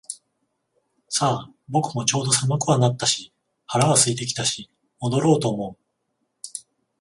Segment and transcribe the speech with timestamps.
[1.09, 3.31] さあ、僕もちょうど寒くはなったし
[3.67, 4.67] 腹は空いてきたし
[4.99, 5.79] 戻ろうと思う